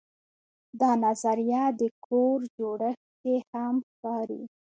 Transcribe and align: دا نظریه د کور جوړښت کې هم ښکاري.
دا 0.79 0.91
نظریه 1.05 1.63
د 1.79 1.81
کور 2.05 2.39
جوړښت 2.57 3.05
کې 3.21 3.35
هم 3.51 3.75
ښکاري. 3.89 4.43